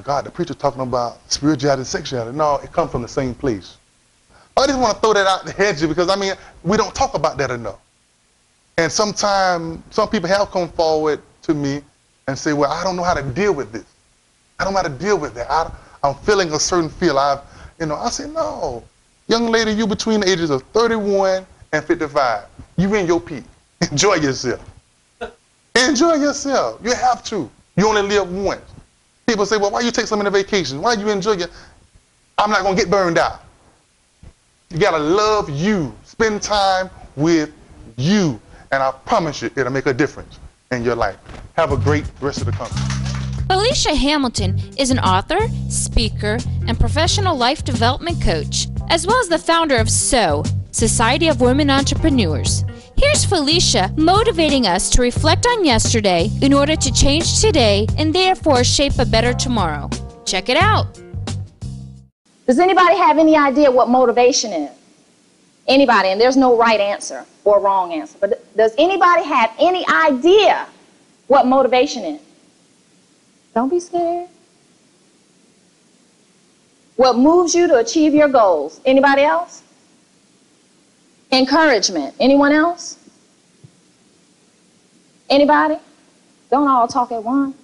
[0.00, 2.36] my God, the preacher talking about spirituality and sexuality.
[2.36, 3.76] No, it comes from the same place.
[4.56, 6.34] I just want to throw that out the hedge you because I mean
[6.64, 7.78] we don't talk about that enough.
[8.78, 11.82] And sometimes some people have come forward to me
[12.28, 13.84] and say, "Well, I don't know how to deal with this.
[14.58, 15.50] I don't know how to deal with that.
[15.50, 15.70] I,
[16.02, 17.18] am feeling a certain feel.
[17.18, 17.40] I've,
[17.78, 18.82] you know." I say, "No,
[19.28, 22.44] young lady, you between the ages of 31 and 55.
[22.76, 23.44] You in your peak.
[23.90, 24.64] Enjoy yourself.
[25.74, 26.80] Enjoy yourself.
[26.82, 27.50] You have to.
[27.76, 28.69] You only live once.
[29.30, 30.80] People say, well, why you take so many vacations?
[30.80, 31.52] Why you enjoy it?
[32.36, 33.44] I'm not going to get burned out.
[34.70, 35.94] You got to love you.
[36.04, 37.52] Spend time with
[37.96, 38.40] you.
[38.72, 40.40] And I promise you, it'll make a difference
[40.72, 41.16] in your life.
[41.52, 43.46] Have a great rest of the conference.
[43.46, 49.38] Felicia Hamilton is an author, speaker, and professional life development coach, as well as the
[49.38, 50.42] founder of SOW,
[50.72, 52.64] Society of Women Entrepreneurs.
[52.96, 58.62] Here's Felicia motivating us to reflect on yesterday in order to change today and therefore
[58.62, 59.90] shape a better tomorrow.
[60.24, 61.00] Check it out.
[62.46, 64.70] Does anybody have any idea what motivation is?
[65.66, 70.66] Anybody, and there's no right answer or wrong answer, but does anybody have any idea
[71.26, 72.20] what motivation is?
[73.54, 74.28] Don't be scared.
[76.96, 78.80] What moves you to achieve your goals?
[78.84, 79.62] Anybody else?
[81.32, 82.14] Encouragement.
[82.18, 82.98] Anyone else?
[85.28, 85.76] Anybody?
[86.50, 87.56] Don't all talk at once.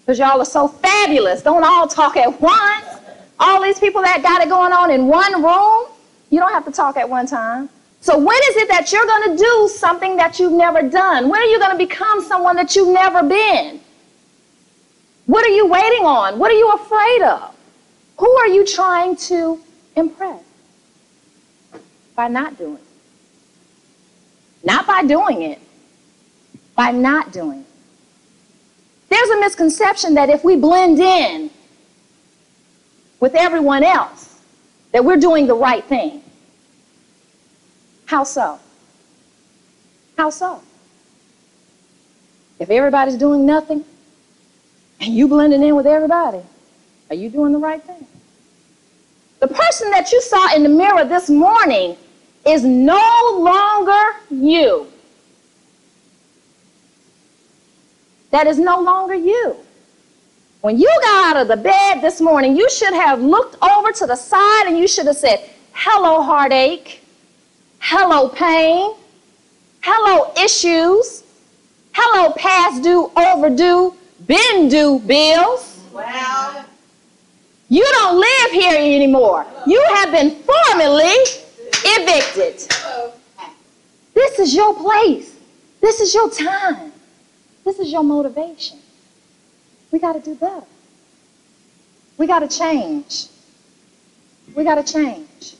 [0.00, 1.42] Because y'all are so fabulous.
[1.42, 2.86] Don't all talk at once.
[3.40, 5.86] All these people that got it going on in one room,
[6.30, 7.68] you don't have to talk at one time.
[8.00, 11.28] So when is it that you're going to do something that you've never done?
[11.28, 13.80] When are you going to become someone that you've never been?
[15.26, 16.38] What are you waiting on?
[16.38, 17.54] What are you afraid of?
[18.18, 19.60] Who are you trying to
[19.96, 20.42] impress?
[22.18, 22.82] By not doing it.
[24.64, 25.60] Not by doing it,
[26.74, 27.66] by not doing it.
[29.08, 31.48] There's a misconception that if we blend in
[33.20, 34.40] with everyone else,
[34.90, 36.20] that we're doing the right thing.
[38.06, 38.58] How so?
[40.16, 40.60] How so?
[42.58, 43.84] If everybody's doing nothing
[45.00, 46.40] and you blending in with everybody,
[47.10, 48.04] are you doing the right thing?
[49.38, 51.96] The person that you saw in the mirror this morning
[52.48, 54.86] is no longer you.
[58.30, 59.56] That is no longer you.
[60.60, 64.06] When you got out of the bed this morning, you should have looked over to
[64.06, 67.00] the side and you should have said, Hello, heartache.
[67.78, 68.94] Hello, pain.
[69.82, 71.22] Hello, issues.
[71.92, 73.94] Hello, past due, overdue,
[74.26, 75.80] been due bills.
[75.92, 76.64] Well,
[77.68, 79.46] you don't live here anymore.
[79.66, 81.14] You have been formally
[81.88, 82.68] evicted.
[84.14, 85.36] This is your place.
[85.80, 86.92] This is your time.
[87.64, 88.78] This is your motivation.
[89.90, 90.66] We got to do better.
[92.16, 93.26] We got to change.
[94.54, 95.54] We got to change.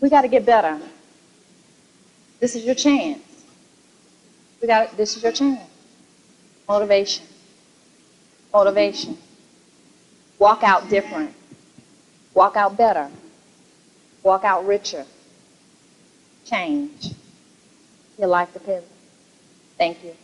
[0.00, 0.78] We got to get better.
[2.40, 3.22] This is your chance.
[4.60, 5.60] We got this is your chance.
[6.68, 7.24] Motivation.
[8.52, 9.16] Motivation.
[10.38, 11.34] Walk out different.
[12.34, 13.08] Walk out better
[14.24, 15.06] walk out richer,
[16.44, 17.12] change.
[18.18, 18.86] Your life depends.
[19.78, 20.14] Thank you.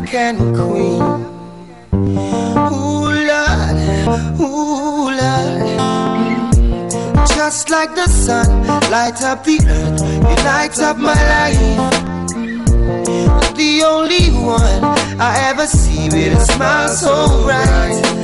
[0.00, 1.02] African queen.
[2.72, 3.76] Ooh, Lord,
[4.40, 5.60] ooh, Lord.
[7.28, 11.90] Just like the sun, light up the earth, you light up my life.
[13.56, 14.84] The only one
[15.20, 18.19] I ever see with a smile so bright.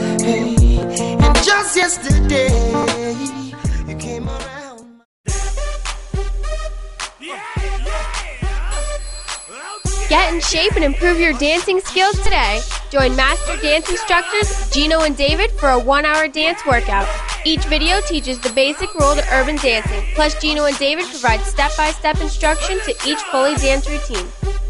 [10.17, 12.63] Get in shape and improve your dancing skills today.
[12.89, 17.07] Join master dance instructors Gino and David for a one hour dance workout.
[17.45, 21.77] Each video teaches the basic rule to urban dancing, plus, Gino and David provide step
[21.77, 24.27] by step instruction to each fully dance routine.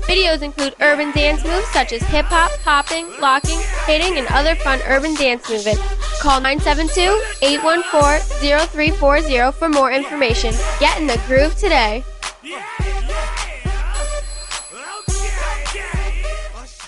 [0.08, 4.80] Videos include urban dance moves such as hip hop, popping, locking, hitting, and other fun
[4.88, 5.80] urban dance movements.
[6.20, 10.52] Call 972 814 0340 for more information.
[10.80, 12.02] Get in the groove today.